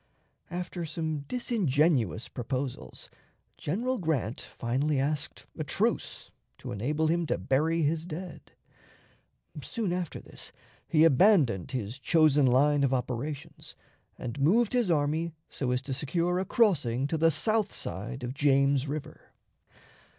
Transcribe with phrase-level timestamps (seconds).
[0.49, 3.07] After some disingenuous proposals,
[3.55, 8.51] General Grant finally asked a truce to enable him to bury his dead.
[9.61, 10.51] Soon after this
[10.87, 13.75] he abandoned his chosen line of operations,
[14.17, 18.33] and moved his army so as to secure a crossing to the south side of
[18.33, 19.33] James River.